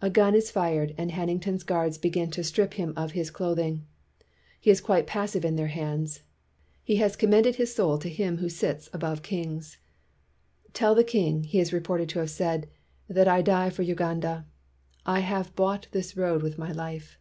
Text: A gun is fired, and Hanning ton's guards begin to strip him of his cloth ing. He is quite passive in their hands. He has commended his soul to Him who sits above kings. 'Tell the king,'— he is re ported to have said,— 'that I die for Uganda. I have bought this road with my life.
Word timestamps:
A 0.00 0.10
gun 0.10 0.36
is 0.36 0.48
fired, 0.52 0.94
and 0.96 1.10
Hanning 1.10 1.40
ton's 1.40 1.64
guards 1.64 1.98
begin 1.98 2.30
to 2.30 2.44
strip 2.44 2.74
him 2.74 2.92
of 2.96 3.10
his 3.18 3.32
cloth 3.32 3.58
ing. 3.58 3.84
He 4.60 4.70
is 4.70 4.80
quite 4.80 5.08
passive 5.08 5.44
in 5.44 5.56
their 5.56 5.66
hands. 5.66 6.22
He 6.84 6.98
has 7.02 7.16
commended 7.16 7.56
his 7.56 7.74
soul 7.74 7.98
to 7.98 8.08
Him 8.08 8.36
who 8.38 8.48
sits 8.48 8.88
above 8.92 9.24
kings. 9.24 9.78
'Tell 10.72 10.94
the 10.94 11.02
king,'— 11.02 11.42
he 11.42 11.58
is 11.58 11.72
re 11.72 11.80
ported 11.80 12.08
to 12.10 12.20
have 12.20 12.30
said,— 12.30 12.68
'that 13.08 13.26
I 13.26 13.42
die 13.42 13.70
for 13.70 13.82
Uganda. 13.82 14.46
I 15.04 15.18
have 15.18 15.56
bought 15.56 15.88
this 15.90 16.16
road 16.16 16.42
with 16.44 16.58
my 16.58 16.70
life. 16.70 17.18